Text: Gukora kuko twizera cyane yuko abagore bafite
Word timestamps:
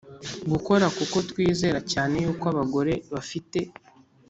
Gukora 0.51 0.85
kuko 0.97 1.17
twizera 1.29 1.79
cyane 1.91 2.15
yuko 2.23 2.43
abagore 2.51 2.93
bafite 3.13 3.59